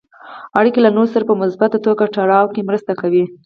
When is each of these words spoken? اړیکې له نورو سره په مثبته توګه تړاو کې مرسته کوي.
اړیکې 0.59 0.79
له 0.85 0.89
نورو 0.95 1.11
سره 1.13 1.27
په 1.29 1.35
مثبته 1.41 1.77
توګه 1.85 2.11
تړاو 2.15 2.51
کې 2.53 2.67
مرسته 2.69 2.91
کوي. 3.01 3.23